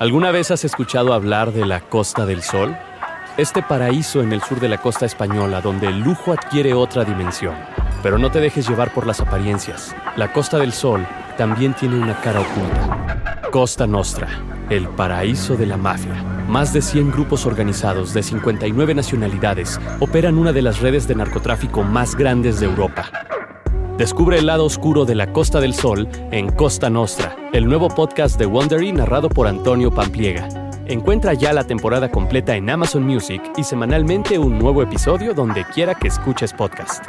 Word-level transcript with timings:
¿Alguna 0.00 0.32
vez 0.32 0.50
has 0.50 0.64
escuchado 0.64 1.14
hablar 1.14 1.52
de 1.52 1.64
la 1.64 1.78
Costa 1.78 2.26
del 2.26 2.42
Sol? 2.42 2.76
Este 3.36 3.62
paraíso 3.62 4.22
en 4.22 4.32
el 4.32 4.42
sur 4.42 4.58
de 4.58 4.68
la 4.68 4.78
costa 4.78 5.06
española 5.06 5.60
donde 5.60 5.86
el 5.86 6.00
lujo 6.00 6.32
adquiere 6.32 6.74
otra 6.74 7.04
dimensión. 7.04 7.54
Pero 8.02 8.18
no 8.18 8.32
te 8.32 8.40
dejes 8.40 8.68
llevar 8.68 8.92
por 8.92 9.06
las 9.06 9.20
apariencias. 9.20 9.94
La 10.16 10.32
Costa 10.32 10.58
del 10.58 10.72
Sol 10.72 11.06
también 11.38 11.74
tiene 11.74 11.96
una 11.96 12.20
cara 12.20 12.40
oculta. 12.40 13.40
Costa 13.52 13.86
Nostra, 13.86 14.26
el 14.68 14.88
paraíso 14.88 15.56
de 15.56 15.66
la 15.66 15.76
mafia. 15.76 16.14
Más 16.48 16.72
de 16.72 16.82
100 16.82 17.12
grupos 17.12 17.46
organizados 17.46 18.12
de 18.12 18.24
59 18.24 18.96
nacionalidades 18.96 19.80
operan 20.00 20.38
una 20.38 20.52
de 20.52 20.62
las 20.62 20.80
redes 20.80 21.06
de 21.06 21.14
narcotráfico 21.14 21.84
más 21.84 22.16
grandes 22.16 22.58
de 22.58 22.66
Europa. 22.66 23.12
Descubre 23.98 24.38
el 24.38 24.46
lado 24.46 24.64
oscuro 24.64 25.04
de 25.04 25.14
la 25.14 25.32
Costa 25.32 25.60
del 25.60 25.72
Sol 25.72 26.08
en 26.32 26.50
Costa 26.50 26.90
Nostra, 26.90 27.36
el 27.52 27.66
nuevo 27.66 27.88
podcast 27.88 28.36
de 28.40 28.44
Wondery 28.44 28.90
narrado 28.90 29.28
por 29.28 29.46
Antonio 29.46 29.92
Pampliega. 29.92 30.48
Encuentra 30.86 31.32
ya 31.34 31.52
la 31.52 31.62
temporada 31.62 32.10
completa 32.10 32.56
en 32.56 32.68
Amazon 32.68 33.04
Music 33.04 33.40
y 33.56 33.62
semanalmente 33.62 34.36
un 34.36 34.58
nuevo 34.58 34.82
episodio 34.82 35.32
donde 35.32 35.64
quiera 35.64 35.94
que 35.94 36.08
escuches 36.08 36.52
podcast. 36.52 37.04